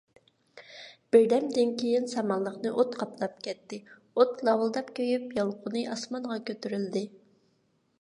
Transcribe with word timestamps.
بىردەمدىن 1.15 1.73
كېيىن 1.81 2.07
سامانلىقنى 2.13 2.71
ئوت 2.75 2.97
قاپلاپ 3.03 3.37
كەتتى، 3.49 3.81
ئوت 4.01 4.43
لاۋۇلداپ 4.51 4.93
كۆيۈپ، 5.01 5.39
يالقۇنى 5.41 5.89
ئاسمانغا 5.95 6.43
كۆتۈرۈلدى. 6.53 7.09